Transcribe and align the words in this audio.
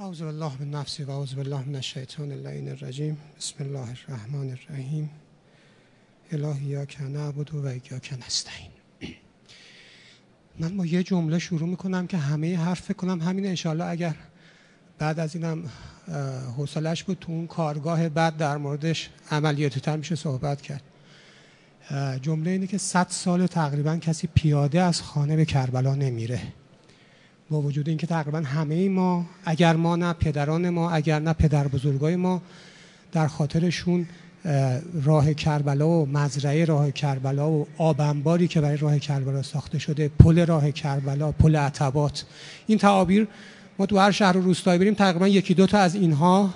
اعوذ 0.00 0.22
بالله 0.22 0.52
من 0.60 0.70
نفسی 0.70 1.04
و 1.04 1.10
اعوذ 1.10 1.34
بالله 1.34 1.68
من 1.68 1.74
الشیطان 1.74 2.32
اللعین 2.32 2.68
الرجیم. 2.68 3.18
بسم 3.38 3.64
الله 3.64 3.88
الرحمن 4.08 4.50
الرحیم. 4.50 5.10
الهی 6.32 6.64
یا 6.64 6.84
که 6.84 7.02
نعبد 7.02 7.54
و 7.54 7.74
یا 7.74 7.98
که 7.98 8.16
نستعین. 8.16 8.70
من 10.58 10.76
با 10.76 10.86
یه 10.86 11.02
جمله 11.02 11.38
شروع 11.38 11.68
می‌کنم 11.68 12.06
که 12.06 12.16
همه 12.16 12.56
حرف 12.56 12.92
کنم 12.92 13.20
همین 13.20 13.46
انشالله 13.46 13.84
اگر 13.84 14.14
بعد 14.98 15.20
از 15.20 15.34
اینم 15.34 15.70
حوصلش 16.56 17.04
بود 17.04 17.18
تو 17.20 17.32
اون 17.32 17.46
کارگاه 17.46 18.08
بعد 18.08 18.36
در 18.36 18.56
موردش 18.56 19.10
عملیاتی 19.30 19.80
تر 19.80 19.96
میشه 19.96 20.14
صحبت 20.14 20.62
کرد. 20.62 20.82
جمله 22.22 22.50
اینه 22.50 22.66
که 22.66 22.78
صد 22.78 23.06
سال 23.08 23.46
تقریبا 23.46 23.96
کسی 23.96 24.28
پیاده 24.34 24.80
از 24.80 25.02
خانه 25.02 25.36
به 25.36 25.44
کربلا 25.44 25.94
نمیره. 25.94 26.40
با 27.50 27.60
وجود 27.60 27.88
اینکه 27.88 28.06
تقریبا 28.06 28.38
همه 28.38 28.88
ما 28.88 29.26
اگر 29.44 29.76
ما 29.76 29.96
نه 29.96 30.12
پدران 30.12 30.70
ما 30.70 30.90
اگر 30.90 31.18
نه 31.18 31.32
پدر 31.32 31.68
بزرگای 31.68 32.16
ما 32.16 32.42
در 33.12 33.26
خاطرشون 33.26 34.06
راه 35.02 35.34
کربلا 35.34 35.88
و 35.88 36.06
مزرعه 36.06 36.64
راه 36.64 36.90
کربلا 36.90 37.50
و 37.50 37.66
آبنباری 37.78 38.48
که 38.48 38.60
برای 38.60 38.76
راه 38.76 38.98
کربلا 38.98 39.42
ساخته 39.42 39.78
شده 39.78 40.10
پل 40.18 40.46
راه 40.46 40.70
کربلا 40.70 41.32
پل 41.32 41.56
عتبات. 41.56 42.24
این 42.66 42.78
تعابیر 42.78 43.28
ما 43.78 43.86
تو 43.86 43.98
هر 43.98 44.10
شهر 44.10 44.36
و 44.36 44.40
روستایی 44.40 44.78
بریم 44.78 44.94
تقریبا 44.94 45.28
یکی 45.28 45.54
دو 45.54 45.66
تا 45.66 45.78
از 45.78 45.94
اینها 45.94 46.50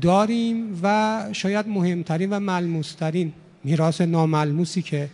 داریم 0.00 0.80
و 0.82 1.24
شاید 1.32 1.68
مهمترین 1.68 2.30
و 2.30 2.40
ملموسترین 2.40 3.32
میراث 3.64 4.00
ناملموسی 4.00 4.82
که 4.82 5.08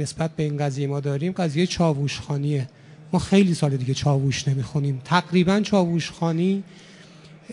نسبت 0.00 0.30
به 0.30 0.42
این 0.42 0.56
قضیه 0.56 0.86
ما 0.86 1.00
داریم 1.00 1.32
قضیه 1.32 1.66
چاووشخانیه 1.66 2.68
ما 3.12 3.18
خیلی 3.18 3.54
سال 3.54 3.76
دیگه 3.76 3.94
چاووش 3.94 4.48
نمی‌خونیم. 4.48 5.00
تقریبا 5.04 5.60
چاووشخانی 5.60 6.62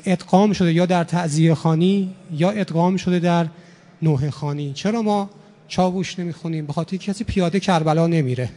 ادغام 0.06 0.54
شده 0.54 0.74
یا 0.74 0.86
در 0.86 1.04
تعذیه 1.04 1.54
خانی 1.54 2.16
یا 2.32 2.50
ادغام 2.50 2.98
شده 2.98 3.20
در 3.20 3.48
نوه 4.02 4.30
خانی. 4.30 4.74
چرا 4.74 5.02
ما 5.02 5.30
چاووش 5.68 6.20
نمی‌خونیم؟ 6.20 6.66
به 6.66 6.74
خاطر 6.74 6.98
کسی 6.98 7.24
پیاده 7.24 7.60
کربلا 7.60 8.08
نمیره. 8.08 8.50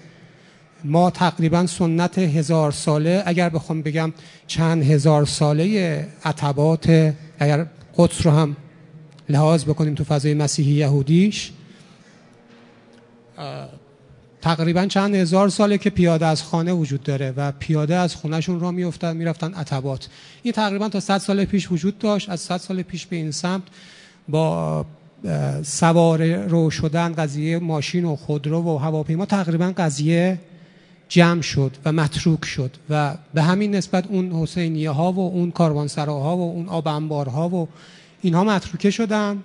ما 0.85 1.11
تقریبا 1.11 1.67
سنت 1.67 2.19
هزار 2.19 2.73
ساله 2.73 3.23
اگر 3.27 3.49
بخوام 3.49 3.83
بگم 3.83 4.13
چند 4.47 4.83
هزار 4.83 5.25
ساله 5.25 6.07
عتبات 6.25 7.15
اگر 7.39 7.67
قدس 7.97 8.27
رو 8.27 8.33
هم 8.33 8.57
لحاظ 9.29 9.65
بکنیم 9.65 9.95
تو 9.95 10.05
فضای 10.05 10.35
مسیحی 10.35 10.73
یهودیش 10.73 11.53
تقریبا 14.43 14.87
چند 14.87 15.15
هزار 15.15 15.49
ساله 15.49 15.79
که 15.79 15.91
پیاده 15.91 16.27
از 16.27 16.43
خانه 16.43 16.73
وجود 16.73 17.03
داره 17.03 17.35
و 17.37 17.53
پیاده 17.53 17.97
از 17.97 18.15
خونهشون 18.15 18.61
را 18.61 18.71
میافتن 18.71 19.17
می‌رفتن 19.17 19.55
عتبات. 19.55 20.09
این 20.43 20.53
تقریبا 20.53 20.89
تا 20.89 21.01
100 21.01 21.19
سال 21.19 21.45
پیش 21.45 21.73
وجود 21.73 21.99
داشت. 21.99 22.31
از 22.31 22.41
100 22.41 22.57
سال 22.57 22.83
پیش 22.83 23.07
به 23.07 23.17
این 23.17 23.31
سمت 23.31 23.63
با 24.29 24.87
سوار 25.63 26.37
رو 26.37 26.71
شدن 26.71 27.13
قضیه 27.13 27.59
ماشین 27.59 28.05
و 28.05 28.17
خودرو 28.17 28.63
و 28.63 28.79
هواپیما 28.79 29.27
تقریبا 29.27 29.73
قضیه 29.77 30.39
جمع 31.09 31.41
شد 31.41 31.77
و 31.85 31.93
متروک 31.93 32.45
شد 32.45 32.77
و 32.91 33.15
به 33.35 33.43
همین 33.43 33.75
نسبت 33.75 34.07
اون 34.07 34.33
حسینیه 34.33 34.91
ها 34.91 35.13
و 35.13 35.19
اون 35.19 35.51
کاروانسراها 35.51 36.37
و 36.37 36.41
اون 36.41 36.69
آب 36.69 36.89
انبارها 36.89 37.49
و 37.49 37.69
اینها 38.23 38.45
متروکه 38.45 38.91
شدند 38.91 39.45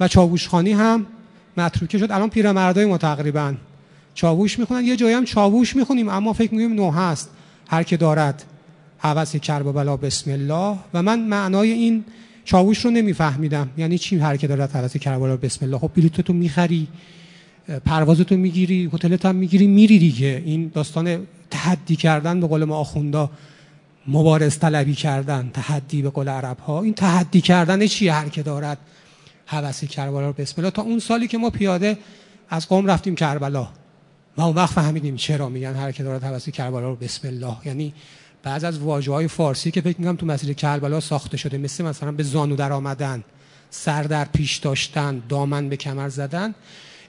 و 0.00 0.08
چاووشخانی 0.08 0.72
هم 0.72 1.06
متروکه 1.56 1.98
شد. 1.98 2.12
الان 2.12 2.30
پیرمردای 2.30 2.84
ما 2.84 2.98
تقریبا 2.98 3.54
چاووش 4.14 4.58
می‌خونن. 4.58 4.84
یه 4.84 4.96
جایی 4.96 5.14
هم 5.14 5.24
چاووش 5.24 5.76
می‌خونیم 5.76 6.08
اما 6.08 6.32
فکر 6.32 6.54
می‌کنیم 6.54 6.76
نو 6.76 6.90
هست. 6.90 7.30
هر 7.68 7.82
که 7.82 7.96
دارد 7.96 8.44
حوث 8.98 9.36
کرب 9.36 9.72
بلا 9.72 9.96
بسم 9.96 10.30
الله. 10.30 10.78
و 10.94 11.02
من 11.02 11.20
معنای 11.20 11.70
این 11.70 12.04
چاووش 12.44 12.84
رو 12.84 12.90
نمیفهمیدم. 12.90 13.70
یعنی 13.76 13.98
چی 13.98 14.18
هر 14.18 14.36
که 14.36 14.46
دارد 14.46 14.72
حوث 14.72 14.96
کرب 14.96 15.20
بلا 15.20 15.36
بسم 15.36 15.64
الله؟ 15.66 15.78
خب 15.78 15.90
بلیطتو 15.96 16.32
می‌خری 16.32 16.88
پروازتو 17.84 18.36
می‌گیری 18.36 18.90
هتلت 18.92 19.26
هم 19.26 19.34
می‌گیری 19.34 19.66
میری 19.66 19.98
دیگه. 19.98 20.42
این 20.46 20.70
داستان 20.74 21.26
تحدی 21.50 21.96
کردن 21.96 22.40
به 22.40 22.46
قول 22.46 22.64
ما 22.64 22.76
آخوندا 22.76 23.30
مبارز 24.06 24.58
طلبی 24.58 24.94
کردن 24.94 25.50
تحدی 25.54 26.02
به 26.02 26.10
قول 26.10 26.28
عرب 26.28 26.58
ها 26.58 26.82
این 26.82 26.94
تحدی 26.94 27.40
کردن 27.40 27.86
چیه 27.86 28.12
هر 28.12 28.28
که 28.28 28.42
دارد 28.42 28.78
حوث 29.46 29.84
کربلا 29.84 30.32
بسم 30.32 30.54
الله؟ 30.58 30.70
تا 30.70 30.82
اون 30.82 30.98
سالی 30.98 31.28
که 31.28 31.38
ما 31.38 31.50
پیاده 31.50 31.98
از 32.50 32.68
قوم 32.68 32.86
رفتیم 32.86 33.14
کربلا. 33.14 33.68
و 34.36 34.40
اون 34.40 34.54
وقت 34.54 34.74
فهمیدیم 34.74 35.16
چرا 35.16 35.48
میگن 35.48 35.74
هر 35.74 35.92
که 35.92 36.04
حوث 36.04 36.48
کربلا 36.48 36.88
رو 36.88 36.96
بسم 36.96 37.28
الله. 37.28 37.56
یعنی 37.64 37.94
بعض 38.42 38.64
از 38.64 38.78
واژه 38.78 39.12
های 39.12 39.28
فارسی 39.28 39.70
که 39.70 39.80
فکر 39.80 39.98
می‌کنم 39.98 40.16
تو 40.16 40.26
مسیر 40.26 40.52
کربلا 40.52 41.00
ساخته 41.00 41.36
شده 41.36 41.58
مثل 41.58 41.84
مثلا 41.84 42.12
به 42.12 42.22
زانو 42.22 42.56
در 42.56 42.72
آمدن 42.72 43.24
سر 43.70 44.02
در 44.02 44.24
پیش 44.24 44.56
داشتن 44.56 45.22
دامن 45.28 45.68
به 45.68 45.76
کمر 45.76 46.08
زدن 46.08 46.54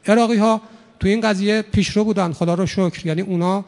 عراقی 0.07 0.38
ها 0.38 0.61
تو 1.00 1.07
این 1.07 1.22
قضیه 1.22 1.61
پیشرو 1.61 2.03
بودن. 2.03 2.34
خدا 2.34 2.53
رو 2.53 2.66
شکر. 2.66 3.07
یعنی 3.07 3.22
اونا 3.22 3.66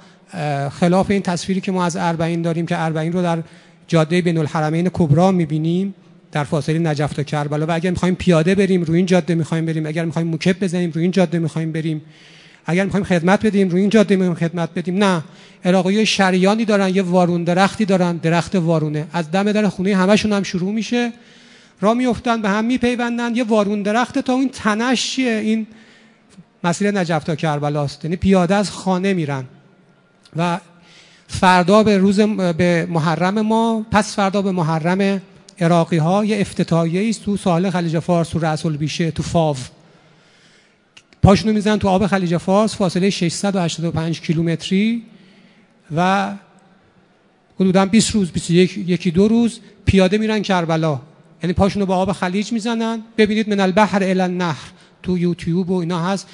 خلاف 0.69 1.11
این 1.11 1.22
تصویری 1.22 1.61
که 1.61 1.72
ما 1.72 1.85
از 1.85 1.95
اربعین 1.95 2.41
داریم 2.41 2.66
که 2.66 2.79
اربعین 2.79 3.13
رو 3.13 3.22
در 3.22 3.43
جاده 3.87 4.22
بین 4.22 4.37
الحرمین 4.37 4.89
کبرا 4.93 5.31
می‌بینیم 5.31 5.95
در 6.31 6.43
فاصله 6.43 6.79
نجف 6.79 7.13
تا 7.13 7.23
کربلا. 7.23 7.66
و 7.66 7.72
اگر 7.72 7.89
می‌خوایم 7.89 8.16
پیاده 8.16 8.55
بریم 8.55 8.83
روی 8.83 8.97
این 8.97 9.05
جاده 9.05 9.35
می‌خوایم 9.35 9.66
بریم. 9.66 9.85
اگر 9.85 10.05
می‌خوایم 10.05 10.27
موکب 10.27 10.63
بزنیم 10.63 10.91
روی 10.91 11.01
این 11.01 11.11
جاده 11.11 11.39
می‌خوایم 11.39 11.72
بریم. 11.72 12.01
اگر 12.65 12.85
می‌خوایم 12.85 13.05
خدمت 13.05 13.45
بدیم 13.45 13.69
روی 13.69 13.81
این 13.81 13.89
جاده 13.89 14.15
می‌خوایم 14.15 14.35
خدمت 14.35 14.69
بدیم. 14.75 15.03
نه. 15.03 15.23
عراقی 15.65 16.05
شریانی 16.05 16.65
دارن 16.65 16.95
یه 16.95 17.01
وارون 17.01 17.43
درختی 17.43 17.85
دارن 17.85 18.17
درخت 18.17 18.55
وارونه. 18.55 19.07
از 19.13 19.31
دم 19.31 19.51
در 19.51 19.67
خونه 19.67 19.95
همشون 19.95 20.33
هم 20.33 20.43
شروع 20.43 20.73
میشه. 20.73 21.13
را 21.81 21.93
میافتن 21.93 22.41
به 22.41 22.49
هم 22.49 22.65
میپیوندن. 22.65 23.35
یه 23.35 23.43
وارون 23.43 23.81
درخت 23.81 24.19
تا 24.19 24.33
این 24.33 24.49
تنش 24.49 25.11
چیه؟ 25.11 25.31
این 25.31 25.67
مسیر 26.63 26.91
نجف 26.91 27.23
تا 27.23 27.35
کربلاست. 27.35 28.05
یعنی 28.05 28.15
پیاده 28.15 28.55
از 28.55 28.71
خانه 28.71 29.13
میرن. 29.13 29.43
و 30.35 30.59
فردا 31.27 31.83
به 31.83 31.97
روز 31.97 32.19
به 32.19 32.87
محرم 32.89 33.41
ما 33.41 33.85
پس 33.91 34.15
فردا 34.15 34.41
به 34.41 34.51
محرم 34.51 35.21
عراقی 35.59 35.97
ها 35.97 36.25
یه 36.25 36.41
افتتاحیه 36.41 37.09
است 37.09 37.23
تو 37.23 37.37
ساحل 37.37 37.69
خلیج 37.69 37.99
فارس 37.99 38.29
تو 38.29 38.39
رأس 38.39 38.65
البیشه 38.65 39.11
تو 39.11 39.23
فاو. 39.23 39.55
پاشونو 41.25 41.53
می‌زنن 41.53 41.79
تو 41.79 41.87
آب 41.87 42.07
خلیج 42.07 42.37
فارس 42.37 42.75
فاصله 42.75 43.09
685 43.09 44.21
کیلومتری 44.21 45.03
و 45.95 46.31
حدودا 47.59 47.85
20 47.85 48.11
روز 48.11 48.31
21 48.31 48.77
یکی 48.77 49.11
دو 49.11 49.27
روز 49.27 49.59
پیاده 49.85 50.17
میرن 50.17 50.41
کربلا. 50.41 51.01
یعنی 51.43 51.53
پاشونو 51.53 51.85
با 51.85 51.95
آب 51.95 52.11
خلیج 52.11 52.51
می‌زنن. 52.51 53.01
ببینید 53.17 53.49
من 53.49 53.59
البحر 53.59 54.03
الی 54.03 54.21
النهر 54.21 54.71
تو 55.03 55.17
یوتیوب 55.17 55.69
و 55.69 55.79
اینا 55.79 55.99
هست. 55.99 56.27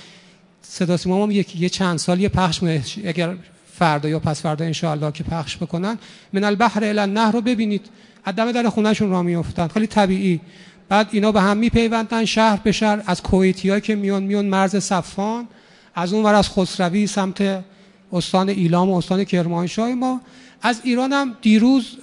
صدا 0.61 0.97
سیما 0.97 1.23
هم 1.23 1.31
یکی 1.31 1.59
یه 1.59 1.69
چند 1.69 1.97
سال 1.97 2.19
یه 2.19 2.29
پخش 2.29 2.63
اگر 3.05 3.35
فردا 3.73 4.09
یا 4.09 4.19
پس 4.19 4.41
فردا 4.41 4.65
ان 4.65 5.11
که 5.11 5.23
پخش 5.23 5.57
بکنن. 5.57 5.97
من 6.33 6.43
البحر 6.43 6.83
الی 6.83 6.99
النهر 6.99 7.31
رو 7.31 7.41
ببینید. 7.41 7.85
عدم 8.25 8.51
در 8.51 8.69
خونهشون 8.69 9.09
را 9.09 9.23
میافتن. 9.23 9.67
خیلی 9.67 9.87
طبیعی. 9.87 10.41
بعد 10.91 11.07
اینا 11.11 11.31
به 11.31 11.41
هم 11.41 11.57
میپیوندن 11.57 12.25
شهر 12.25 12.59
به 12.63 12.71
شهر. 12.71 13.03
از 13.05 13.23
کویتیا 13.23 13.79
که 13.79 13.95
میان 13.95 14.23
میان 14.23 14.45
مرز 14.45 14.75
صفان 14.75 15.47
از 15.95 16.13
اون 16.13 16.23
ور 16.23 16.35
از 16.35 16.49
خسروی 16.49 17.07
سمت 17.07 17.63
استان 18.13 18.49
ایلام 18.49 18.89
و 18.89 18.97
استان 18.97 19.23
کرمانشاه 19.23 19.93
ما. 19.93 20.21
از 20.61 20.81
ایران 20.83 21.13
هم 21.13 21.35
دیروز 21.41 21.97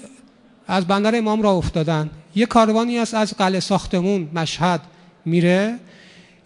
از 0.68 0.86
بندر 0.86 1.18
امام 1.18 1.42
را 1.42 1.50
افتادن. 1.50 2.10
یه 2.34 2.46
کاروانی 2.46 2.98
است 2.98 3.14
از 3.14 3.34
قلعه 3.34 3.60
ساختمون 3.60 4.28
مشهد 4.34 4.80
میره. 5.24 5.78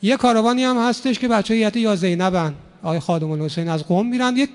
یه 0.02 0.16
کاروانی 0.16 0.64
هم 0.64 0.88
هستش 0.88 1.18
که 1.18 1.28
بچه 1.28 1.54
هیئت 1.54 1.76
یا 1.76 1.96
زینبن. 1.96 2.54
آقای 2.82 3.00
خادم 3.00 3.30
الحسین 3.30 3.68
از 3.68 3.84
قوم 3.84 4.06
میرن. 4.06 4.36
یه 4.36 4.48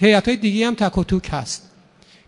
هیئت 0.00 0.28
های 0.28 0.36
دیگه 0.36 0.66
هم 0.66 0.74
تک 0.74 0.98
و 0.98 1.04
توک 1.04 1.28
هست. 1.32 1.70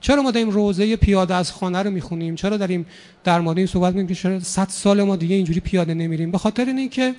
چرا 0.01 0.23
ما 0.23 0.31
داریم 0.31 0.51
روزه 0.51 0.97
پیاده 0.97 1.35
از 1.35 1.53
خانه 1.53 1.83
رو 1.83 1.91
می‌خونیم؟ 1.91 2.35
چرا 2.35 2.57
داریم 2.57 2.87
در 3.25 3.41
مورد 3.41 3.59
این 3.59 3.67
صحبت 3.67 3.89
می‌کنیم 3.95 4.07
که 4.07 4.15
چرا 4.15 4.41
100 4.41 4.69
سال 4.69 5.03
ما 5.03 5.17
دیگه 5.17 5.37
اینجوری 5.37 5.61
پیاده 5.61 5.95
نمیریم؟ 5.95 6.31
به 6.31 6.39
خاطر 6.39 6.65
اینکه 6.65 7.15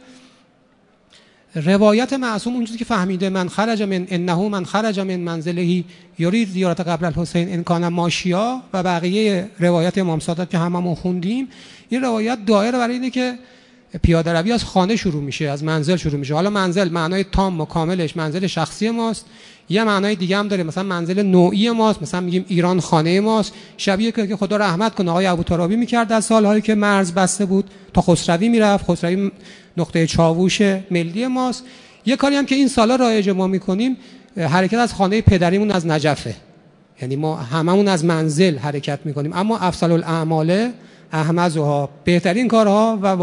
روایت 1.56 2.14
معصوم 2.14 2.56
اونجوری 2.56 2.80
که 2.80 2.86
فهمیده 2.86 3.30
من 3.30 3.50
خرج 3.50 3.82
من 3.82 4.08
انه 4.10 4.36
من 4.36 4.66
خرج 4.66 5.00
من 5.00 5.16
منزلهی 5.16 5.86
یرید 6.20 6.50
زیارت 6.50 6.80
قبر 6.80 7.06
الحسین 7.06 7.54
ان 7.54 7.64
کان 7.64 7.88
ماشیا 7.88 8.62
و 8.74 8.84
بقیه 8.84 9.50
روایت 9.60 9.98
امام 9.98 10.20
صادق 10.20 10.50
که 10.50 10.58
هممون 10.58 10.96
خوندیم 10.96 11.48
این 11.90 12.02
روایت 12.02 12.46
دایره 12.46 12.78
برای 12.78 12.94
اینه 12.94 13.10
که 13.10 13.38
پیاده 14.04 14.34
روی 14.34 14.52
از 14.52 14.64
خانه 14.64 14.96
شروع 14.96 15.24
میشه 15.24 15.46
از 15.46 15.64
منزل 15.64 15.96
شروع 15.96 16.16
میشه. 16.16 16.34
حالا 16.34 16.50
منزل 16.50 16.90
معنای 16.90 17.24
تام 17.24 17.62
و 17.62 17.66
کاملش 17.66 18.18
منزل 18.18 18.48
شخصی 18.48 18.90
ماست. 18.90 19.26
یه 19.70 19.84
معنای 19.84 20.16
دیگه 20.16 20.38
هم 20.38 20.48
داره 20.48 20.64
مثلا 20.64 20.84
منزل 20.84 21.22
نوعی 21.22 21.70
ماست. 21.70 22.02
مثلا 22.02 22.22
میگیم 22.22 22.46
ایران 22.48 22.80
خانه 22.80 23.20
ماست. 23.20 23.54
شبیه 23.78 24.12
که 24.12 24.36
خدا 24.36 24.58
رحمت 24.58 24.96
کنه 24.96 25.12
آقای 25.12 25.26
ابو 25.26 25.44
ترابی 25.44 25.76
می‌کرد 25.76 26.08
در 26.08 26.22
سالهایی 26.22 26.62
که 26.62 26.76
مرز 26.76 27.12
بسته 27.12 27.46
بود. 27.46 27.70
تا 27.94 28.02
خسروی 28.02 28.50
می‌رفت. 28.50 28.92
خسروی 28.92 29.32
نقطه 29.78 30.08
چاووش 30.08 30.62
ملی 30.92 31.28
ماست. 31.28 31.64
یه 32.06 32.16
کاری 32.16 32.36
هم 32.36 32.46
که 32.46 32.56
این 32.56 32.68
سالا 32.68 32.96
رایج 32.96 33.30
ما 33.30 33.48
می‌کنیم 33.48 33.98
حرکت 34.38 34.78
از 34.78 34.94
خانه 34.94 35.22
پدریمون 35.22 35.72
از 35.72 35.88
نجفه. 35.88 36.36
یعنی 37.02 37.16
ما 37.16 37.36
هممون 37.36 37.88
از 37.88 38.06
منزل 38.06 38.58
حرکت 38.58 39.00
می‌کنیم. 39.06 39.34
اما 39.34 39.58
افضل 39.58 39.92
الاعمال 39.92 40.70
احمزها 41.12 41.90
بهترین 42.04 42.48
کارها 42.48 43.00
و 43.02 43.16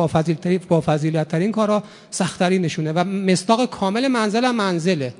با 0.69 0.81
فضیلت 0.81 1.29
ترین 1.29 1.52
کارها 1.52 1.82
سختترین 2.11 2.62
نشونه 2.62 2.93
و 2.93 3.05
مستاق 3.05 3.64
کامل 3.70 4.08
منزل 4.08 4.50
منزله. 4.50 5.14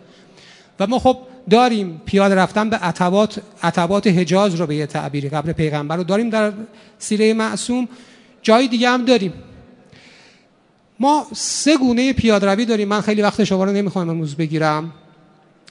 و 0.81 0.87
ما 0.87 0.99
خب 0.99 1.19
داریم 1.51 2.01
پیاده 2.07 2.35
رفتن 2.35 2.71
به 2.71 2.77
عتبات 2.77 3.41
عتبات 3.63 4.07
حجاز 4.07 4.55
رو 4.55 4.67
به 4.67 4.75
یه 4.77 4.87
تعبیری 4.87 5.29
قبل 5.29 5.53
پیغمبر 5.53 5.97
رو 5.97 6.05
داریم 6.05 6.31
در 6.31 6.53
سیره 6.99 7.35
معصوم. 7.35 7.89
جای 8.43 8.69
دیگه 8.69 8.89
هم 8.89 9.05
داریم. 9.05 9.33
ما 11.01 11.27
سه 11.33 11.77
گونه 11.77 12.13
پیاده 12.13 12.47
روی 12.47 12.65
داریم. 12.65 12.89
من 12.89 13.01
خیلی 13.01 13.23
وقت 13.23 13.45
شما 13.45 13.65
رو 13.65 13.73
نمی‌خوام 13.73 14.09
امروز 14.09 14.35
بگیرم 14.35 14.93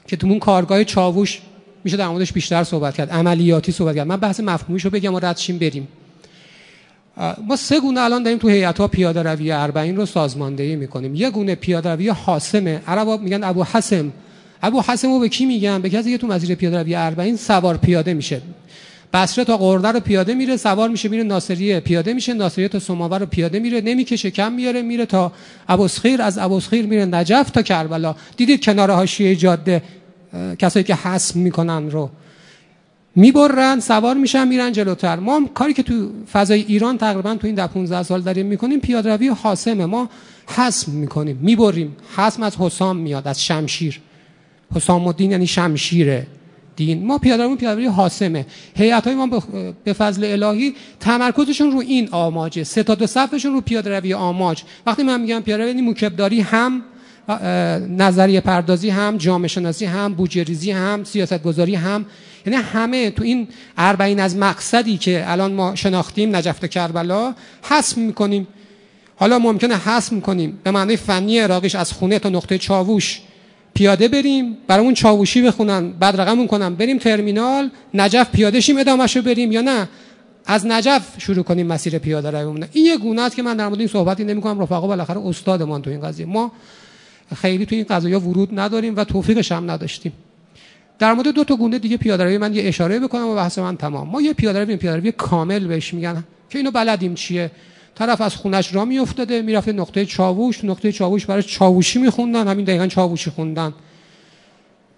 که 0.08 0.18
تو 0.18 0.28
اون 0.28 0.40
کارگاه 0.40 0.84
چاووش 0.84 1.42
میشه 1.84 1.98
در 1.98 2.08
موردش 2.08 2.34
بیشتر 2.34 2.64
صحبت 2.64 2.96
کرد 2.96 3.10
عملیاتی 3.10 3.72
صحبت 3.72 3.96
کرد. 3.96 4.08
من 4.08 4.18
بحث 4.18 4.40
مفهومیشو 4.40 4.90
بگم 4.90 5.14
و 5.14 5.20
ردشیم 5.20 5.58
بریم. 5.58 5.88
ما 7.48 7.56
سه 7.56 7.80
گونه 7.80 8.02
الان 8.02 8.24
داریم 8.24 8.40
تو 8.40 8.48
هیئت 8.48 8.78
ها 8.78 8.88
پیاده 8.88 9.24
روی 9.24 9.52
اربعین 9.52 9.96
رو 9.96 10.06
سازماندهی 10.06 10.76
می‌کنیم. 10.76 11.16
یه 11.16 11.30
گونه 11.30 11.56
پیاده 11.56 11.90
روی 11.90 12.10
حاسمه. 12.10 12.82
عربا 12.88 13.18
میگن 13.18 13.44
ابو 13.44 13.64
حسم. 13.64 14.12
ابو 14.64 14.82
حسم 14.82 15.08
رو 15.08 15.20
به 15.20 15.30
کی 15.30 15.46
میگن؟ 15.46 15.82
به 15.82 15.90
کسی 15.90 16.12
که 16.12 16.18
تو 16.18 16.28
مسیر 16.28 16.56
پیاده 16.56 16.80
روی 16.80 16.96
اربعین 16.96 17.36
سوار 17.36 17.78
پیاده 17.78 18.14
میشه. 18.14 18.42
بصره 19.14 19.46
تا 19.46 19.58
قرده 19.58 19.88
رو 19.88 20.00
پیاده 20.00 20.34
میره 20.34 20.58
سوار 20.58 20.90
میشه 20.90 21.10
میره 21.10 21.24
ناصریه 21.24 21.80
پیاده 21.80 22.14
میشه 22.14 22.34
ناصریه 22.34 22.68
تا 22.68 22.80
سماور 22.80 23.20
رو 23.20 23.26
پیاده 23.26 23.60
میره 23.60 23.82
نمی‌کشه 23.82 24.32
کم 24.32 24.52
میاره 24.52 24.82
میره 24.82 25.06
تا 25.06 25.32
ابوسخیر 25.68 26.22
از 26.22 26.38
ابوسخیر 26.38 26.86
میره 26.86 27.06
نجف 27.06 27.50
تا 27.50 27.62
کربلا. 27.62 28.16
دیدید 28.38 28.64
کنار 28.64 28.92
حاشیه 28.92 29.36
جاده 29.36 29.84
کسایی 30.60 30.84
که 30.84 30.96
حسم 30.96 31.40
می‌کنن 31.40 31.92
رو. 31.92 32.10
می‌برن 33.16 33.80
سوار 33.80 34.16
میشن 34.16 34.48
میرن 34.48 34.72
جلوتر. 34.72 35.16
ما 35.16 35.50
کاری 35.54 35.74
که 35.74 35.84
تو 35.84 36.10
فضای 36.32 36.62
ایران 36.68 36.98
تقریبا 36.98 37.36
تو 37.36 37.48
این 37.48 37.56
ده 37.56 37.68
15 37.68 38.04
سال 38.04 38.22
داریم 38.22 38.46
می‌کنیم 38.46 38.80
پیادروی 38.80 39.28
حاسمه. 39.28 39.86
ما 39.86 40.10
حسم 40.48 40.92
می‌کنیم 40.92 41.40
می‌بریم. 41.42 41.96
حسم 42.16 42.44
از 42.44 42.56
حسام 42.58 42.98
میاد 42.98 43.28
از 43.28 43.46
شمشیر. 43.46 44.02
حسام 44.76 45.08
الدین 45.08 45.32
یعنی 45.32 45.48
شمشیر 45.48 46.22
دین. 46.76 47.06
ما 47.06 47.18
پیادروی 47.18 47.56
پیادروی 47.56 47.86
حاسمه. 47.86 48.46
هیئت 48.76 49.08
های 49.08 49.16
ما 49.16 49.42
به 49.84 49.94
فضل 49.94 50.44
الهی 50.44 50.76
تمرکزشون 51.00 51.72
رو 51.72 51.80
این 51.80 52.10
آماجه. 52.12 52.64
سه 52.64 52.84
تا 52.84 52.96
دو 52.96 53.08
صفشون 53.08 53.54
رو 53.54 53.62
پیادروی 53.62 54.14
آماج. 54.14 54.64
وقتی 54.86 55.04
من 55.04 55.22
میگم 55.22 55.40
پیادروی 55.40 55.68
یعنی 55.68 55.82
موکبداری 55.82 56.42
هم 56.42 56.82
نظریه 57.98 58.42
پردازی 58.42 58.90
هم 58.90 59.18
جامعه 59.18 59.48
شناسی 59.48 59.86
هم 59.86 60.14
بودجه 60.14 60.76
هم 60.76 61.04
سیاست 61.04 61.44
گذاری 61.44 61.76
هم. 61.76 62.06
یعنی 62.46 62.60
همه 62.60 63.10
تو 63.10 63.24
این 63.24 63.48
اربعین 63.78 64.20
از 64.20 64.36
مقصدی 64.36 64.98
که 64.98 65.32
الان 65.32 65.54
ما 65.54 65.76
شناختیم 65.76 66.36
نجفت 66.36 66.66
کربلا 66.66 67.36
حسم 67.64 68.02
می‌کنیم. 68.02 68.48
حالا 69.16 69.40
ممکنه 69.40 69.78
حسم 69.78 70.16
می‌کنیم 70.16 70.60
به 70.64 70.72
معنی 70.72 70.96
فنی 70.96 71.40
عراقیش 71.40 71.76
از 71.76 71.92
خونه 71.92 72.20
تا 72.20 72.30
نقطه 72.30 72.58
چاووش. 72.58 73.22
پیاده 73.78 74.08
بریم 74.08 74.58
برامون 74.68 74.94
چاووشی 74.94 75.42
بخونن 75.42 75.90
بعد 75.92 76.22
رقمون 76.22 76.48
کنم 76.48 76.76
بریم 76.76 76.98
ترمینال 76.98 77.70
نجف 77.94 78.32
پیاده 78.32 78.60
شیم 78.60 78.78
ادامهش 78.78 79.16
رو 79.16 79.22
بریم 79.22 79.52
یا 79.52 79.62
نه؟ 79.62 79.88
از 80.46 80.66
نجف 80.66 81.02
شروع 81.18 81.44
کنیم 81.44 81.68
مسیر 81.68 81.98
پیاده 81.98 82.32
رویمون 82.32 82.66
این 82.72 82.86
یه 82.86 82.98
گونه 82.98 83.22
است 83.22 83.36
که 83.36 83.42
من 83.44 83.58
در 83.58 83.68
مورد 83.68 83.80
این 83.80 83.88
صحبتی 83.88 84.24
نمی‌کنم. 84.24 84.60
رفقا 84.60 84.88
بالاخره 84.88 85.28
استادمان 85.28 85.82
تو 85.82 85.90
این 85.90 86.02
قضیه. 86.02 86.26
ما 86.26 86.52
خیلی 87.36 87.66
تو 87.66 87.76
این 87.76 87.86
قضايا 87.90 88.20
ورود 88.20 88.60
نداریم 88.60 88.96
و 88.96 89.04
توفیقش 89.04 89.52
هم 89.52 89.72
نداشتیم. 89.72 90.14
در 91.00 91.14
مورد 91.14 91.28
دو 91.28 91.44
تا 91.44 91.56
گونه 91.56 91.80
دیگه 91.80 91.98
پیاده 91.98 92.38
من 92.38 92.54
یه 92.54 92.68
اشاره 92.68 93.00
بکنم 93.00 93.28
و 93.28 93.36
بحث 93.36 93.60
من 93.60 93.78
تمام. 93.78 94.10
ما 94.10 94.22
یه 94.22 94.34
پیاده 94.34 94.64
روی 94.64 94.76
پیاده 94.76 95.12
کامل 95.12 95.68
بهش 95.68 95.94
میگن. 95.94 96.24
که 96.50 96.58
اینو 96.58 96.72
بلدیم 96.72 97.16
چیه؟ 97.16 97.52
طرف 97.98 98.22
از 98.22 98.36
خونش 98.36 98.76
را 98.76 98.86
میافتاده 98.86 99.42
می‌رفته 99.42 99.72
نقطه 99.72 100.06
چاووش 100.06 100.64
نقطه 100.66 100.92
چاووش 100.92 101.26
برای 101.26 101.44
چاووشی 101.44 102.00
میخوندن 102.00 102.48
همین 102.48 102.66
دقیقا 102.66 102.88
چاووشی 102.88 103.30
خوندن. 103.30 103.74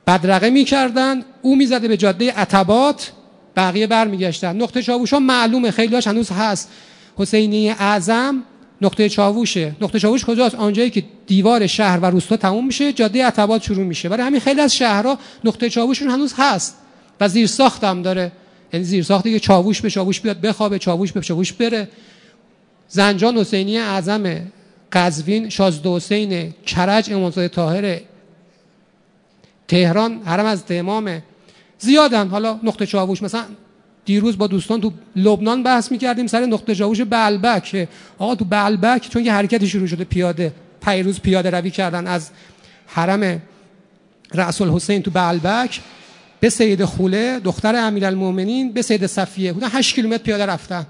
بدرقه 0.07 0.49
می‌کردن 0.49 1.23
او 1.41 1.55
می‌زده 1.55 1.87
به 1.87 1.97
جاده 1.97 2.31
عتبات 2.31 3.11
بقیه 3.55 3.87
برمیگشتن. 3.87 4.55
نقطه 4.55 4.81
چاووش 4.81 5.13
ها 5.13 5.19
معلومه 5.19 5.71
خیلی 5.71 5.95
هنوز 6.05 6.29
هست. 6.31 6.69
حسینی 7.17 7.69
اعظم 7.69 8.43
نقطه 8.81 9.09
چاووشه 9.09 9.75
نقطه 9.81 9.99
چاووش 9.99 10.25
کجاست؟ 10.25 10.55
آنجایی 10.55 10.89
که 10.89 11.03
دیوار 11.27 11.67
شهر 11.67 11.99
و 11.99 12.05
روستا 12.05 12.37
تموم 12.37 12.65
میشه 12.65 12.93
جاده 12.93 13.25
عتبات 13.25 13.63
شروع 13.63 13.85
میشه. 13.85 14.09
برای 14.09 14.25
همین 14.25 14.39
خیلی 14.39 14.61
از 14.61 14.75
شهرها 14.75 15.17
نقطه 15.43 15.69
چاووششون 15.69 16.09
هنوز 16.09 16.33
هست 16.37 16.77
و 17.19 17.27
زیر 17.27 17.47
ساخت 17.47 17.83
هم 17.83 18.01
داره. 18.01 18.31
یعنی 18.73 18.85
زیر 18.85 19.03
ساختی 19.03 19.33
که 19.33 19.39
چاووش 19.39 19.81
به 19.81 19.89
چاووش 19.89 20.19
بیاد 20.19 20.41
بخوابه 20.41 20.79
چاووش 20.79 21.11
به 21.11 21.21
چاووش 21.21 21.53
بره. 21.53 21.89
زنجان 22.89 23.37
حسینی 23.37 23.77
اعظم 23.77 24.41
قزوین 24.91 25.49
شازده 25.49 25.89
حسین 25.89 26.53
کرج 26.65 27.13
امامزاده 27.13 27.47
طاهر 27.47 27.99
تهران 29.67 30.21
حرم 30.25 30.45
از 30.45 30.63
امام 30.69 31.21
زیادن. 31.79 32.27
حالا 32.27 32.59
نقطه 32.63 32.85
چاووش 32.85 33.23
مثلا 33.23 33.45
دیروز 34.05 34.37
با 34.37 34.47
دوستان 34.47 34.81
تو 34.81 34.91
لبنان 35.15 35.63
بحث 35.63 35.91
می‌کردیم 35.91 36.27
سر 36.27 36.45
نقطه 36.45 36.75
جاوش 36.75 37.01
بلبک. 37.01 37.87
آقا 38.17 38.35
تو 38.35 38.45
بلبک 38.45 39.09
چون 39.09 39.25
یه 39.25 39.33
حرکتی 39.33 39.67
شروع 39.67 39.87
شده 39.87 40.03
پیاده 40.03 40.53
پیروز 40.85 41.19
پیاده 41.19 41.49
روی 41.49 41.71
کردن 41.71 42.07
از 42.07 42.29
حرم 42.87 43.41
رسول 44.33 44.69
حسین 44.69 45.01
تو 45.01 45.11
بلبک. 45.11 45.81
به 46.39 46.49
سید 46.49 46.85
خوله 46.85 47.39
دختر 47.39 47.75
امیرالمومنین 47.75 48.71
به 48.71 48.81
سید 48.81 49.05
صفیه 49.05 49.53
بودن 49.53 49.67
8 49.71 49.95
کیلومتر 49.95 50.23
پیاده 50.23 50.45
رفتن. 50.45 50.87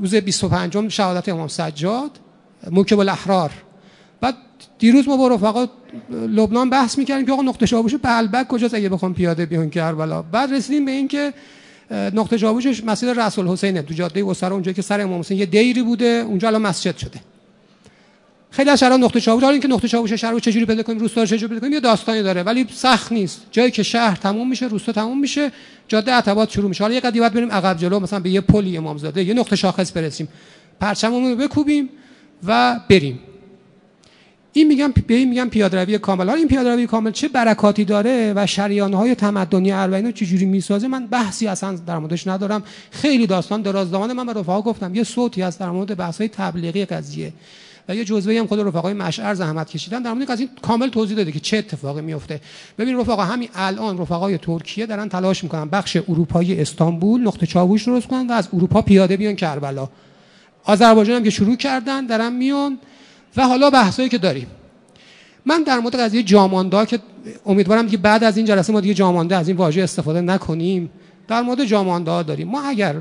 روز 0.00 0.14
25 0.14 0.88
شهادت 0.88 1.28
امام 1.28 1.48
سجاد 1.48 2.10
موکب 2.70 2.98
الاحرار. 2.98 3.50
بعد 4.20 4.34
دیروز 4.78 5.08
ما 5.08 5.16
با 5.16 5.28
رفقا 5.28 5.66
لبنان 6.10 6.70
بحث 6.70 6.98
می‌کردیم 6.98 7.26
که 7.26 7.32
آقا 7.32 7.42
نقطه 7.42 7.66
چاوش 7.66 7.94
بلبک 7.94 8.48
کجاست؟ 8.48 8.74
اگه 8.74 8.88
بخوام 8.88 9.14
پیاده 9.14 9.46
بیان 9.46 9.70
کربلا 9.70 10.22
بعد 10.22 10.52
رسیدیم 10.52 10.84
به 10.84 10.90
این 10.90 11.08
که 11.08 11.32
نقطه 11.90 12.38
چاوشش 12.38 12.84
مسجد 12.84 13.20
رسول 13.20 13.48
حسینه. 13.48 13.82
تو 13.82 13.94
جاده 13.94 14.24
وسرا 14.24 14.54
اونجایی 14.54 14.74
که 14.74 14.82
سر 14.82 15.00
امام 15.00 15.20
حسین 15.20 15.38
یه 15.38 15.46
دیری 15.46 15.82
بوده 15.82 16.24
اونجا 16.26 16.48
الان 16.48 16.62
مسجد 16.62 16.96
شده. 16.96 17.20
خیلی 18.50 18.70
از 18.70 18.80
شهرها 18.80 18.96
نقطه 18.96 19.20
چاوش 19.20 19.44
این 19.44 19.60
که 19.60 19.68
نقطه 19.68 19.88
چاوش 19.88 20.12
شهر 20.12 20.30
رو 20.30 20.40
چجوری 20.40 20.66
پیدا 20.66 20.82
کنیم 20.82 20.98
روستا 20.98 21.20
رو 21.20 21.26
چجوری 21.26 21.48
پیدا 21.48 21.60
کنیم 21.60 21.72
یه 21.72 21.80
داستانی 21.80 22.22
داره 22.22 22.42
ولی 22.42 22.66
سخت 22.72 23.12
نیست. 23.12 23.42
جایی 23.50 23.70
که 23.70 23.82
شهر 23.82 24.16
تموم 24.16 24.48
میشه 24.50 24.66
روستا 24.66 24.92
تموم 24.92 25.20
میشه 25.20 25.52
جاده 25.88 26.12
عتبات 26.12 26.50
شروع 26.50 26.68
میشه. 26.68 26.84
حالا 26.84 26.94
یه 26.94 27.00
قدیمت 27.00 27.32
بریم 27.32 27.50
عقب 27.50 27.78
جلو 27.78 28.00
مثلا 28.00 28.20
به 28.20 28.30
یه 28.30 28.40
پلی 28.40 28.76
امامزاده 28.76 29.24
یه 29.24 29.34
نقطه 29.34 29.56
شاخص 29.56 29.96
برسیم. 29.96 30.28
پرچممون 30.80 31.30
رو 31.30 31.36
بکوبیم 31.36 31.88
و 32.46 32.80
بریم. 32.88 33.18
این 34.52 34.66
میگم 34.66 34.92
به 35.06 35.14
این 35.14 35.28
میگم 35.28 35.48
پیادروی 35.48 35.98
کامل. 35.98 36.26
حالا 36.26 36.38
این 36.38 36.48
پیادروی 36.48 36.86
کامل 36.86 37.10
چه 37.10 37.28
برکاتی 37.28 37.84
داره 37.84 38.32
و 38.36 38.46
شریانه 38.46 38.96
های 38.96 39.14
تمدنی 39.14 39.72
اربعین 39.72 40.06
رو 40.06 40.12
چجوری 40.12 40.44
می‌سازه؟ 40.44 40.88
من 40.88 41.06
بحثی 41.06 41.46
اصلا 41.46 41.76
در 41.86 41.98
موردش 41.98 42.26
ندارم. 42.26 42.62
خیلی 42.90 43.26
داستان 43.26 43.62
دراز 43.62 43.90
دامن 43.90 44.12
من 44.12 44.26
به 44.26 44.32
رفقا 44.32 44.62
گفتم. 44.62 44.94
یه 44.94 45.04
صوتی 45.04 45.42
هست 45.42 45.60
در 45.60 45.70
مورد 45.70 45.96
بحث 45.96 46.18
های 46.18 46.28
تبلیغی 46.28 46.84
قضیه. 46.84 47.32
و 47.88 47.94
یه 47.94 48.04
جزوه 48.04 48.34
هم 48.34 48.46
خود 48.46 48.60
رفقای 48.60 48.92
مشعر 48.92 49.34
زحمت 49.34 49.70
کشیدن. 49.70 50.02
در 50.02 50.12
مورد 50.12 50.30
قضیه 50.30 50.48
کامل 50.62 50.88
توضیح 50.88 51.16
داده 51.16 51.32
که 51.32 51.40
چه 51.40 51.56
اتفاقی 51.56 52.00
میفته. 52.00 52.40
ببین 52.78 52.98
رفقا 53.00 53.24
همین 53.24 53.48
الان 53.54 53.98
رفقای 53.98 54.38
ترکیه 54.38 54.86
دارن 54.86 55.08
تلاش 55.08 55.44
می‌کنن 55.44 55.68
بخش 55.68 55.96
اروپایی 56.08 56.60
استانبول 56.60 57.20
نقطه 57.20 57.46
چاووش 57.46 57.84
درست 57.84 58.06
کنن 58.06 58.26
و 58.26 58.32
از 58.32 58.48
اروپا 58.52 58.82
پیاده 58.82 59.16
بیان 59.16 59.36
کربلا. 59.36 59.88
آذربایجان 60.64 61.16
هم 61.16 61.24
که 61.24 61.30
شروع 61.30 61.56
کردن 61.56 62.06
دارن 62.06 62.32
میون 62.32 62.78
و 63.36 63.46
حالا 63.46 63.70
بحثایی 63.70 64.08
که 64.08 64.18
داریم. 64.18 64.46
من 65.46 65.62
در 65.62 65.78
مورد 65.78 66.00
قضیه 66.00 66.22
جامانده 66.22 66.86
که 66.86 66.98
امیدوارم 67.46 67.88
که 67.88 67.96
بعد 67.96 68.24
از 68.24 68.36
این 68.36 68.46
جلسه 68.46 68.72
ما 68.72 68.80
دیگه 68.80 68.94
جامانده 68.94 69.36
از 69.36 69.48
این 69.48 69.56
واژه 69.56 69.82
استفاده 69.82 70.20
نکنیم 70.20 70.90
در 71.28 71.42
مورد 71.42 71.64
جامانده 71.64 72.22
داریم. 72.22 72.48
ما 72.48 72.62
اگر 72.62 72.96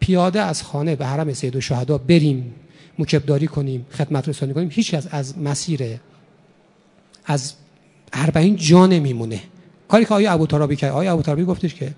پیاده 0.00 0.40
از 0.40 0.62
خانه 0.62 0.96
به 0.96 1.06
حرم 1.06 1.32
سید 1.32 1.58
شهدا 1.60 1.98
بریم 1.98 2.54
مکبداری 2.98 3.46
کنیم 3.46 3.86
خدمت 3.90 4.28
رسانی 4.28 4.54
کنیم 4.54 4.68
هیچ 4.72 4.94
از 4.94 5.06
از 5.10 5.38
مسیر 5.38 5.80
از 7.26 7.54
اربعین 8.12 8.56
جا 8.56 8.86
نمیمونه. 8.86 9.40
کاری 9.88 10.04
که 10.04 10.14
آیه 10.14 10.32
ابو 10.32 10.46
ترابی 10.46 10.76
که 10.76 10.88
آیه 10.88 11.10
ابو 11.10 11.22
ترابی 11.22 11.44
گفتش 11.44 11.74
که 11.74 11.94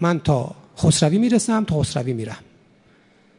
من 0.00 0.18
تا 0.18 0.54
خسروی 0.78 1.18
می‌رسم 1.18 1.64
تا 1.64 1.80
خسروی 1.80 2.12
میرم. 2.12 2.36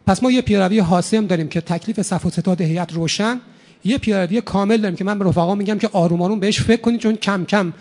پس 0.07 0.23
ما 0.23 0.31
یه 0.31 0.41
پیروی 0.41 0.79
حاسم 0.79 1.25
داریم 1.25 1.47
که 1.47 1.61
تکلیف 1.61 2.01
صف 2.01 2.25
و 2.25 2.29
ستاد 2.29 2.61
هیئت 2.61 2.93
روشن. 2.93 3.41
یه 3.83 3.97
پیروی 3.97 4.41
کامل 4.41 4.77
داریم 4.77 4.95
که 4.95 5.03
من 5.03 5.19
به 5.19 5.25
رفقا 5.25 5.55
میگم 5.55 5.77
که 5.77 5.89
آروم 5.93 6.21
آروم 6.21 6.39
بهش 6.39 6.61
فکر 6.61 6.81
کنید 6.81 6.99
چون 6.99 7.15
کم 7.15 7.45
کم 7.45 7.73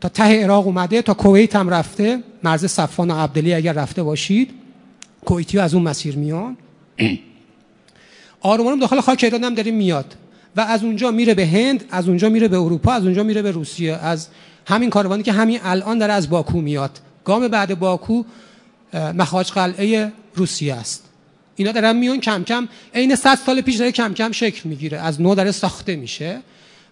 تا 0.00 0.08
ته 0.08 0.42
عراق 0.44 0.66
اومده 0.66 1.02
تا 1.02 1.14
کویت 1.14 1.56
هم 1.56 1.68
رفته. 1.68 2.22
مرز 2.42 2.66
صفان 2.66 3.10
و 3.10 3.14
عبدلی 3.14 3.54
اگر 3.54 3.72
رفته 3.72 4.02
باشید 4.02 4.50
کویتی 5.24 5.58
از 5.58 5.74
اون 5.74 5.82
مسیر 5.82 6.16
میان. 6.16 6.56
آروم 8.40 8.66
آروم 8.66 8.80
داخل 8.80 9.00
خاک 9.00 9.24
ایران 9.24 9.44
هم 9.44 9.54
داریم 9.54 9.74
میاد. 9.74 10.14
و 10.56 10.60
از 10.60 10.84
اونجا 10.84 11.10
میره 11.10 11.34
به 11.34 11.46
هند 11.46 11.84
از 11.90 12.08
اونجا 12.08 12.28
میره 12.28 12.48
به 12.48 12.58
اروپا 12.58 12.92
از 12.92 13.04
اونجا 13.04 13.22
میره 13.22 13.42
به 13.42 13.50
روسیه. 13.50 13.94
از 13.96 14.28
همین 14.66 14.90
کاروانی 14.90 15.22
که 15.22 15.32
همین 15.32 15.60
الان 15.62 15.98
داره 15.98 16.12
از 16.12 16.30
باکو 16.30 16.60
میاد. 16.60 16.98
گام 17.24 17.48
بعد 17.48 17.78
باکو 17.78 18.22
مخاج 18.94 19.52
قلعه 19.52 20.12
روسیه 20.34 20.74
است. 20.74 21.04
اینا 21.56 21.72
دارن 21.72 21.96
میون 21.96 22.20
کم 22.20 22.44
کم 22.44 22.68
عین 22.94 23.14
100 23.14 23.38
سال 23.46 23.60
پیش 23.60 23.76
داره 23.76 23.92
کم 23.92 24.14
کم 24.14 24.32
شکل 24.32 24.68
می‌گیره. 24.68 24.98
از 24.98 25.20
نو 25.20 25.34
داره 25.34 25.50
ساخته 25.50 25.96
میشه. 25.96 26.40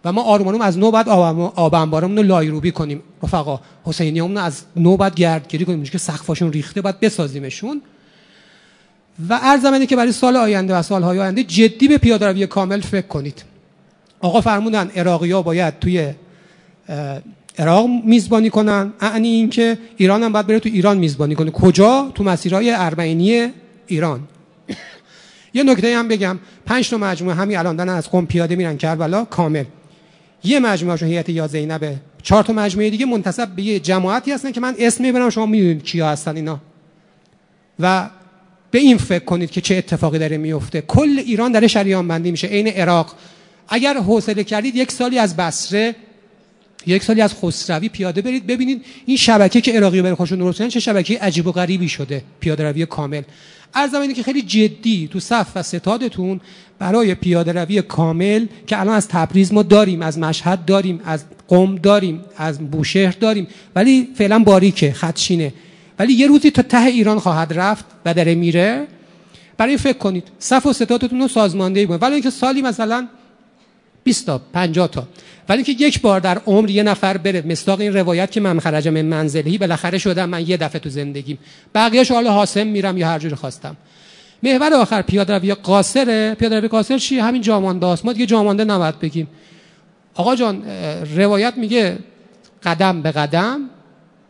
و 0.05 0.12
ما 0.12 0.23
آروم 0.23 0.61
از 0.61 0.79
نو 0.79 0.91
بعد 0.91 1.09
آب 1.09 1.75
انبارمون 1.75 2.17
رو 2.17 2.23
لایروبی 2.23 2.71
کنیم. 2.71 3.03
رفقا 3.23 3.61
حسینیامون 3.85 4.37
از 4.37 4.62
نو 4.76 4.97
بعد 4.97 5.15
گردگیری 5.15 5.65
کنیم. 5.65 5.83
که 5.83 5.99
سقفاشون 5.99 6.53
ریخته 6.53 6.83
بعد 6.83 7.00
بسازیمشون. 7.00 7.83
و 9.28 9.38
ارزم 9.42 9.85
که 9.85 9.96
برای 9.96 10.12
سال 10.12 10.37
آینده 10.37 10.75
و 10.75 10.82
سالهای 10.82 11.18
آینده 11.18 11.42
جدی 11.42 11.88
به 11.88 11.99
پیاده 11.99 12.26
روی 12.26 12.46
کامل 12.46 12.80
فکر 12.80 13.06
کنید. 13.06 13.42
آقا 14.20 14.40
فرمودن 14.40 14.90
ها 15.06 15.42
باید 15.42 15.78
توی 15.78 16.12
عراق 17.58 17.87
میزبانی 18.04 18.50
کنن. 18.50 18.92
اعنی 19.00 19.28
اینکه 19.28 19.78
ایران 19.96 20.23
هم 20.23 20.32
باید 20.32 20.46
بره 20.46 20.61
تو 20.61 20.68
ایران 20.68 20.99
میزبانی 20.99 21.35
کنه. 21.35 21.50
کجا؟ 21.50 22.12
تو 22.14 22.25
مسیرهای 22.25 22.70
ارمنی 22.70 23.52
ایران. 23.87 24.20
یه 25.54 25.62
نکته 25.62 25.96
هم 25.96 26.08
بگم. 26.08 26.38
پنج 26.66 26.90
تا 26.90 26.99
مجموعه 26.99 27.37
همین 27.37 27.58
الان 27.58 27.76
دارن 27.76 27.88
از 27.88 28.11
قم 28.11 28.26
پیاده 28.26 28.56
میرن 28.56 28.76
کربلا. 28.76 29.25
کامل. 29.25 29.64
یه 30.44 30.61
مجموعه 30.61 30.96
هیئت 30.96 31.28
یا 31.28 31.46
زینبه 31.46 31.96
چهار 32.23 32.44
تا 32.44 32.52
مجموعه 32.52 32.90
دیگه 32.90 33.06
منتسب 33.06 33.49
به 33.49 33.62
یه 33.62 33.80
جماعتی 33.80 34.32
هستن 34.32 34.52
که 34.52 34.61
من 34.61 34.75
اسم 34.78 35.04
می‌برم 35.04 35.30
شما 35.30 35.46
می‌دونید 35.46 35.82
کیا 35.82 36.08
هستن 36.08 36.37
اینا. 36.37 36.61
و 37.80 38.08
به 38.70 38.78
این 38.78 38.99
فکر 38.99 39.25
کنید 39.25 39.50
که 39.50 39.61
چه 39.61 39.75
اتفاقی 39.75 40.18
داره 40.18 40.37
میفته. 40.37 40.80
کل 40.80 41.18
ایران 41.26 41.52
داره 41.52 41.66
شریان 41.66 42.08
بندی 42.08 42.30
میشه. 42.30 42.46
عین 42.46 42.68
عراق. 42.68 43.14
اگر 43.68 43.96
حوصله 43.96 44.44
کردید 44.44 44.76
یک 44.76 44.92
سالی 44.92 45.18
از 45.18 45.37
بصره 45.37 45.94
یک 46.87 47.02
سالی 47.02 47.20
از 47.20 47.35
خسروی 47.35 47.88
پیاده 47.88 48.23
برید. 48.23 48.46
ببینید 48.46 48.85
این 49.06 49.16
شبکه 49.16 49.61
که 49.61 49.73
عراقی 49.73 50.02
برای 50.02 50.14
خودشون 50.14 50.38
درست 50.38 50.68
چه 50.68 50.80
شبکه 50.80 51.18
عجیب 51.18 51.46
و 51.46 51.52
غریبی 51.52 51.88
شده. 51.88 52.23
پیاده 52.40 52.64
روی 52.64 52.87
کامل. 52.87 53.23
ارزم 53.75 54.00
اینه 54.00 54.14
که 54.14 54.23
خیلی 54.23 54.42
جدی 54.42 55.08
تو 55.12 55.20
صف 55.20 55.49
و 55.54 55.62
ستادتون 55.62 56.40
برای 56.78 57.14
پیاده 57.14 57.52
روی 57.52 57.82
کامل 57.82 58.46
که 58.66 58.80
الان 58.80 58.94
از 58.94 59.08
تبریز 59.08 59.52
ما 59.52 59.62
داریم 59.62 60.02
از 60.02 60.18
مشهد 60.18 60.64
داریم 60.64 61.00
از 61.04 61.25
قم 61.49 61.76
داریم 61.76 62.20
از 62.37 62.70
بوشهر 62.70 63.16
داریم. 63.20 63.46
ولی 63.75 64.08
فعلا 64.14 64.38
باریکه 64.38 64.92
خدشینه. 64.92 65.52
ولی 65.99 66.12
یه 66.12 66.26
روزی 66.26 66.50
تا 66.50 66.62
ته 66.62 66.85
ایران 66.85 67.19
خواهد 67.19 67.53
رفت 67.53 67.85
و 68.05 68.15
داره 68.15 68.35
میره. 68.35 68.87
برای 69.59 69.76
فکر 69.76 69.99
کنید 69.99 70.25
صف 70.38 70.67
و 70.67 70.73
ستادتون 70.73 71.21
رو 71.21 71.29
سازماندهی 71.29 71.87
کنید 71.87 72.03
ولی 72.03 72.12
اینکه 72.12 72.31
سالی 72.31 72.62
مثلا 72.62 73.09
20 74.05 74.26
تا 74.26 74.41
50 74.53 74.88
تا. 74.88 75.09
ولی 75.49 75.62
که 75.62 75.73
یک 75.73 76.00
بار 76.00 76.21
در 76.21 76.38
عمر 76.47 76.71
یه 76.71 76.83
نفر 76.83 77.17
بره 77.17 77.43
مستاق 77.47 77.81
این 77.81 77.93
روایت 77.97 78.31
که 78.31 78.41
من 78.41 78.61
خرجم 78.61 78.91
من 78.91 79.05
منزلی 79.05 79.59
بالاخره 79.59 79.99
شدم 79.99 80.29
من 80.29 80.49
یه 80.49 80.57
دفعه 80.57 80.79
تو 80.79 80.88
زندگیم. 80.88 81.38
بقیه‌اش 81.75 82.11
حالا 82.11 82.33
حاسم 82.33 82.67
میرم 82.67 82.99
یا 82.99 83.09
هر 83.09 83.19
جور 83.19 83.35
خواستم. 83.35 83.76
محور 84.43 84.75
آخر 84.75 85.03
پیاده 85.03 85.38
روی 85.38 85.55
قاصره. 85.55 86.35
پیاده 86.35 86.59
روی 86.59 86.69
قاصر 86.69 86.99
چیه 86.99 87.25
همین 87.25 87.43
جامانده 87.43 87.87
است 87.87 88.05
ما 88.05 88.12
دیگه 88.12 88.26
جامانده 88.26 88.65
نباید 88.65 88.99
بگیم. 88.99 89.29
آقا 90.15 90.37
جان 90.37 90.62
روایت 91.17 91.55
میگه 91.57 91.99
قدم 92.62 93.03
به 93.03 93.11
قدم 93.11 93.61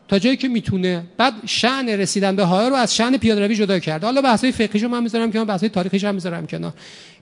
تا 0.08 0.18
جایی 0.18 0.36
که 0.36 0.48
می‌تونه. 0.48 1.02
بعد 1.16 1.34
شأن 1.46 1.88
رسیدن 1.88 2.36
به 2.36 2.44
های 2.44 2.70
رو 2.70 2.74
از 2.74 2.96
شأن 2.96 3.16
پیاده 3.16 3.46
روی 3.46 3.56
جدا 3.56 3.78
کرده 3.78 4.06
حالا 4.06 4.22
بحثای 4.22 4.52
فقهیشو 4.52 4.88
من 4.88 5.02
می‌ذارم 5.02 5.32
کنار 5.32 5.44
بحثای 5.44 5.68
تاریخیش 5.68 6.04
هم 6.04 6.14
می‌ذارم 6.14 6.46
کنار. 6.46 6.72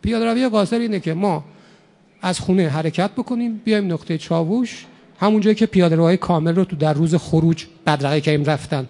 پیاده 0.03 0.25
روی 0.25 0.49
قاصر 0.49 0.79
اینه 0.79 1.01
که 1.01 1.15
ما 1.15 1.45
از 2.23 2.41
خونه 2.41 2.69
حرکت 2.69 3.11
بکنیم 3.11 3.61
بیایم 3.65 3.93
نقطه 3.93 4.19
چاووش 4.19 4.87
همون 5.21 5.41
جایی 5.41 5.55
که 5.55 5.67
پیاده 5.67 5.97
روهای 5.97 6.17
کامل 6.17 6.55
رو 6.55 6.65
تو 6.65 6.77
در 6.77 6.93
روز 6.93 7.15
خروج 7.15 7.65
بدرقه 7.87 8.21
کردیم 8.21 8.45
رفتن. 8.45 8.87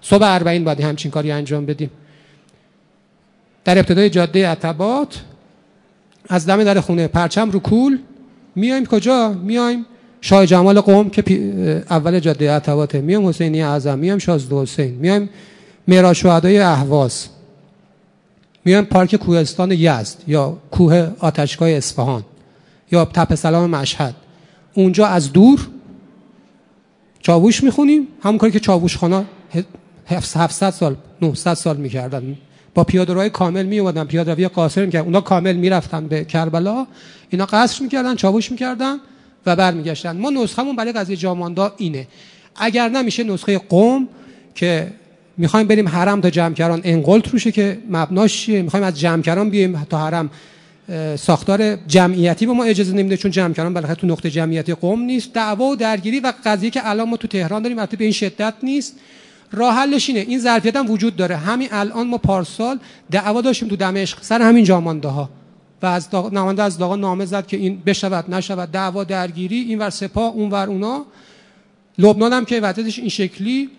صبح 0.00 0.24
اربعین 0.24 0.64
باید 0.64 0.80
همچین 0.80 1.10
کاری 1.10 1.30
انجام 1.30 1.66
بدیم. 1.66 1.90
در 3.64 3.78
ابتدای 3.78 4.10
جاده 4.10 4.48
عتبات 4.48 5.22
از 6.28 6.46
دم 6.46 6.64
در 6.64 6.80
خونه 6.80 7.08
پرچم 7.08 7.50
رو 7.50 7.60
کول 7.60 7.98
میایم 8.54 8.86
کجا؟ 8.86 9.32
میایم 9.32 9.86
شاه 10.20 10.46
جمال 10.46 10.80
قوم 10.80 11.10
که 11.10 11.22
اول 11.90 12.20
جاده 12.20 12.52
عتباته 12.52 13.00
میایم 13.00 13.28
حسینی 13.28 13.62
اعظم 13.62 13.98
میایم 13.98 14.18
شازده 14.18 14.56
حسین 14.56 14.94
میایم 14.94 15.28
معراج 15.88 16.16
شهدای 16.16 16.58
اهواز 16.58 17.26
میایم 18.64 18.84
پارک 18.84 19.16
کوهستان 19.16 19.72
یزد 19.72 20.16
یا 20.26 20.58
کوه 20.70 21.10
آتشگاه 21.18 21.70
اصفهان 21.70 22.24
یا 22.92 23.04
تپ 23.04 23.34
سلام 23.34 23.70
مشهد. 23.70 24.14
اونجا 24.74 25.06
از 25.06 25.32
دور 25.32 25.68
چاووش 27.20 27.64
می‌خونیم 27.64 28.08
همون 28.22 28.38
کاری 28.38 28.52
که 28.52 28.60
چاووش 28.60 28.96
خانا 28.96 29.24
700 30.06 30.70
سال 30.70 30.96
900 31.22 31.54
سال 31.54 31.76
می‌کردن. 31.76 32.36
با 32.74 32.84
پیاده 32.84 33.12
روی 33.12 33.30
کامل 33.30 33.66
می 33.66 33.78
اومدن 33.78 34.04
پیاده 34.04 34.34
روی 34.34 34.48
قاصر 34.48 34.86
که 34.86 34.98
اونا 34.98 35.20
کامل 35.20 35.56
می‌رفتن 35.56 36.06
به 36.06 36.24
کربلا 36.24 36.86
اینا 37.30 37.46
قصر 37.46 37.82
می‌کردن 37.82 38.14
چاووش 38.14 38.50
می‌کردن. 38.50 38.96
و 39.46 39.56
برمیگشتن. 39.56 40.16
ما 40.16 40.30
نسخمون 40.30 40.76
برای 40.76 40.92
قضیه 40.92 41.16
جاماندا 41.16 41.74
اینه. 41.76 42.06
اگر 42.56 42.88
نمیشه 42.88 43.24
نسخه 43.24 43.58
قوم 43.58 44.08
که 44.54 44.92
می‌خوایم 45.36 45.66
بریم 45.66 45.88
حرم 45.88 46.20
تا 46.20 46.30
جمکران 46.30 46.80
انقلت 46.84 47.28
روشه 47.28 47.52
که 47.52 47.78
مبناش 47.90 48.42
چیه؟ 48.42 48.62
می‌خوایم 48.62 48.86
از 48.86 49.00
جمکران 49.00 49.50
بیایم 49.50 49.86
تا 49.90 49.98
حرم 49.98 50.30
ساختار 51.16 51.76
جمعیتی 51.76 52.46
به 52.46 52.52
ما 52.52 52.64
اجازه 52.64 52.92
نمیده 52.92 53.16
چون 53.16 53.30
جمع 53.30 53.54
کردن 53.54 53.74
بالاخره 53.74 53.94
تو 53.94 54.06
نقطه 54.06 54.30
جمعیتی 54.30 54.74
قوم 54.74 55.00
نیست. 55.00 55.32
دعوا 55.32 55.64
و 55.64 55.76
درگیری 55.76 56.20
و 56.20 56.32
قضیه 56.44 56.70
که 56.70 56.88
الان 56.88 57.08
ما 57.08 57.16
تو 57.16 57.28
تهران 57.28 57.62
داریم 57.62 57.78
البته 57.78 57.96
به 57.96 58.04
این 58.04 58.12
شدت 58.12 58.54
نیست. 58.62 58.96
راه 59.52 59.74
حلش 59.74 60.08
اینه. 60.08 60.20
این 60.20 60.38
ظرفیت 60.38 60.76
هم 60.76 60.90
وجود 60.90 61.16
داره. 61.16 61.36
همین 61.36 61.68
الان 61.72 62.06
ما 62.06 62.18
پارسال 62.18 62.78
دعوا 63.10 63.40
داشتیم 63.40 63.68
تو 63.68 63.76
دمشق 63.76 64.22
سر 64.22 64.42
همین 64.42 64.64
جامانده 64.64 65.08
ها 65.08 65.30
و 65.82 65.86
از 65.86 66.14
نماینده 66.14 66.62
از 66.62 66.78
داغا 66.78 66.96
نامه 66.96 67.24
زد 67.24 67.46
که 67.46 67.56
این 67.56 67.82
بشود 67.86 68.34
نشود 68.34 68.70
دعوا 68.70 69.04
درگیری 69.04 69.60
این 69.60 69.78
ور 69.78 69.90
سپاه 69.90 70.32
اون 70.34 70.50
ور 70.50 70.68
اونا. 70.68 71.04
لبنان 71.98 72.32
هم 72.32 72.44
که 72.44 72.60
وضعیتش 72.60 72.98
این 72.98 73.08
شکلی. 73.08 73.70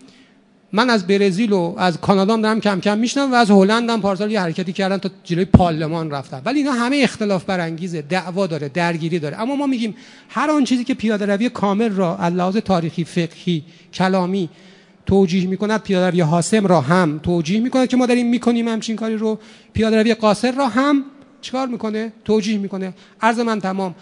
من 0.74 0.89
از 0.89 1.08
برزیل 1.08 1.51
و 1.51 1.75
از 1.77 2.01
کانادا 2.01 2.34
هم 2.34 2.42
دارم 2.42 2.60
کم 2.60 2.80
کم 2.80 2.98
میشنم 2.98 3.32
و 3.32 3.36
از 3.36 3.51
هلند 3.51 3.89
هم 3.89 4.01
پارسال 4.01 4.32
یه 4.32 4.42
حرکتی 4.42 4.74
کردن 4.74 4.98
تا 4.98 5.10
جلوی 5.24 5.46
پارلمان 5.46 6.12
رفتن. 6.12 6.42
ولی 6.46 6.60
اینا 6.60 6.72
همه 6.72 6.98
اختلاف 7.04 7.44
برانگیزه 7.44 8.01
دعوا 8.01 8.48
داره 8.48 8.70
درگیری 8.70 9.20
داره. 9.20 9.42
اما 9.42 9.56
ما 9.56 9.68
میگیم 9.68 9.96
هر 10.30 10.51
آن 10.51 10.63
چیزی 10.63 10.84
که 10.84 10.94
پیاده 10.94 11.25
روی 11.25 11.50
کامل 11.50 11.89
را 11.89 12.18
از 12.18 12.34
لحاظ 12.34 12.58
تاریخی 12.58 13.04
فقهی 13.04 13.63
کلامی 13.94 14.50
توجیه 15.06 15.48
می‌کند 15.48 15.82
پیاده 15.82 16.10
روی 16.10 16.22
حاسم 16.22 16.68
را 16.68 16.82
هم 16.82 17.20
توجیه 17.24 17.60
می‌کند 17.60 17.88
که 17.88 17.98
ما 17.98 18.06
داریم 18.06 18.30
می‌کنیم 18.30 18.68
همچین 18.68 18.96
کاری 18.96 19.16
رو. 19.16 19.39
پیاده 19.74 20.01
روی 20.01 20.13
قاصر 20.13 20.51
را 20.51 20.68
هم 20.68 21.04
چیکار 21.41 21.67
می‌کنه؟ 21.67 22.12
توجیه 22.25 22.58
می‌کنه. 22.58 22.94
عرض 23.22 23.39
من 23.39 23.60
تمام. 23.60 23.96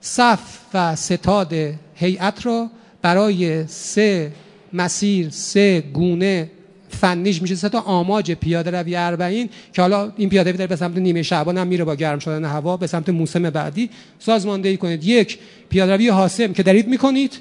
صف 0.00 0.58
و 0.74 0.96
ستاد 0.96 1.54
هیئت 1.94 2.46
را 2.46 2.70
برای 3.02 3.66
سه 3.66 4.32
مسیر 4.72 5.30
سه 5.30 5.80
گونه 5.80 6.50
فنیش 6.88 7.42
میشه. 7.42 7.54
سه 7.54 7.68
تا 7.68 7.80
آماج 7.80 8.32
پیاده 8.32 8.70
روی 8.70 8.96
اربعین 8.96 9.48
که 9.72 9.82
حالا 9.82 10.12
این 10.16 10.28
پیاده 10.28 10.52
روی 10.52 10.66
به 10.66 10.76
سمت 10.76 10.98
نیمه 10.98 11.22
شعبان 11.22 11.58
هم 11.58 11.66
میره 11.66 11.84
با 11.84 11.94
گرم 11.94 12.18
شدن 12.18 12.44
هوا 12.44 12.76
به 12.76 12.86
سمت 12.86 13.08
موسم 13.08 13.50
بعدی. 13.50 13.90
سازماندهی 14.18 14.76
کنید. 14.76 15.04
یک 15.04 15.38
پیاده 15.68 15.96
روی 15.96 16.08
حاسم 16.08 16.52
که 16.52 16.62
دارید 16.62 16.88
می‌کنید. 16.88 17.38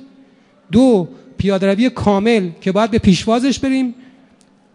دو 0.72 1.08
پیاده 1.38 1.68
روی 1.68 1.90
کامل 1.90 2.50
که 2.62 2.72
باید 2.72 2.92
به 2.92 2.98
پیشوازش 2.98 3.60
بریم. 3.60 3.96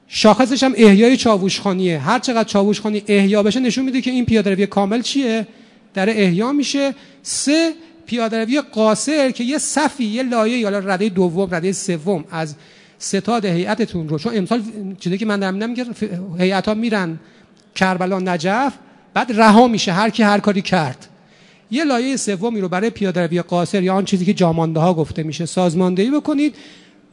شاخصش 0.09 0.63
هم 0.63 0.73
احیای 0.77 1.17
چاووشخانیه 1.17 1.99
هر 1.99 2.19
چقدر 2.19 2.45
چاووشخانی 2.45 3.03
احیا 3.07 3.43
بشه 3.43 3.61
نشون 3.61 3.85
میده 3.85 4.01
که 4.01 4.11
این 4.11 4.25
پیاده 4.25 4.51
روی 4.51 4.67
کامل 4.67 5.03
چیه؟ 5.03 5.47
در 5.95 6.11
احیا 6.11 6.53
میشه. 6.53 6.95
سه 7.23 7.73
پیاده 8.07 8.45
روی 8.45 8.61
قاصر 8.61 9.31
که 9.31 9.45
یه 9.45 9.59
صفی 9.59 10.05
یه 10.05 10.23
لایه 10.23 10.59
یا 10.59 10.69
رده 10.69 11.09
دوم 11.09 11.55
رده 11.55 11.73
سوم 11.73 12.25
از 12.31 12.55
ستاد 12.99 13.45
هیئتتون 13.45 14.09
رو. 14.09 14.19
چون 14.19 14.37
امسال 14.37 14.63
چیزی 15.01 15.19
که 15.19 15.27
من 15.27 15.41
دارم 15.41 15.69
میگم 15.69 15.87
هیئت 16.39 16.69
ها 16.69 16.75
میرن 16.75 17.19
کربلا 17.75 18.19
نجف 18.19 18.73
بعد 19.15 19.33
رها 19.33 19.69
میشه. 19.69 19.93
هر 19.93 20.11
کی 20.11 20.23
هر 20.23 20.39
کاری 20.39 20.63
کرد. 20.63 21.09
یه 21.71 21.85
لایه 21.85 22.17
سومی 22.17 22.61
رو 22.61 22.69
برای 22.69 22.91
پیاده 22.91 23.27
روی 23.27 23.43
قاصر 23.43 23.83
یا 23.83 23.95
آن 23.95 24.05
چیزی 24.05 24.25
که 24.25 24.35
جامانده 24.35 24.81
ها 24.81 24.95
گفته 24.95 25.23
میشه 25.23 25.47
سازماندهی 25.47 26.11
بکنید. 26.11 26.55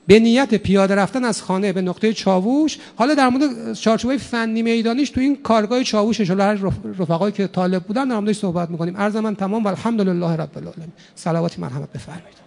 به 0.08 0.20
نیت 0.20 0.56
پیاده 0.56 0.96
رفتن 0.96 1.24
از 1.24 1.42
خانه 1.42 1.74
به 1.74 1.82
نقطه 1.82 2.14
چاووش 2.14 2.78
حالا 2.96 3.14
در 3.14 3.30
مورد 3.30 3.74
چارچوبه 3.74 4.18
فنی 4.18 4.62
میدانیش 4.62 5.10
تو 5.10 5.22
این 5.22 5.36
کارگاه 5.36 5.84
چاووش 5.84 6.32
ان 6.32 6.40
هر 6.40 6.54
رفقایی 7.00 7.34
که 7.34 7.48
طالب 7.48 7.84
بودن 7.84 8.08
در 8.08 8.20
موردش 8.20 8.38
صحبت 8.38 8.70
می‌کنیم. 8.70 8.98
عرض 8.98 9.16
من 9.16 9.36
تمام 9.36 9.64
و 9.64 9.68
الحمدلله 9.68 10.36
رب 10.36 10.58
العالمین. 10.58 10.92
صلوات 11.16 11.60
مرحمت 11.60 11.94
بفرمایید. 11.94 12.43